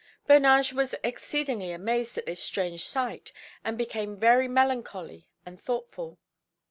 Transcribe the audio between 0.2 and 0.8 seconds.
Bernage